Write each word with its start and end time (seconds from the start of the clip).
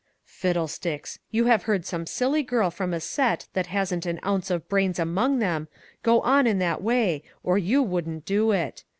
"Fiddlesticks! 0.41 1.19
You 1.29 1.45
have 1.45 1.61
heard 1.69 1.85
some 1.85 2.07
silly 2.07 2.41
girl 2.41 2.71
from 2.71 2.91
a 2.91 2.99
set 2.99 3.47
that 3.53 3.67
hasn't 3.67 4.07
an 4.07 4.19
ounce 4.25 4.49
of 4.49 4.67
brains 4.67 4.97
among 4.97 5.37
them 5.37 5.67
go 6.01 6.21
on 6.21 6.47
in 6.47 6.57
that 6.57 6.81
way 6.81 7.21
or 7.43 7.59
you 7.59 7.83
wouldn't 7.83 8.25
do 8.25 8.51
it. 8.51 8.83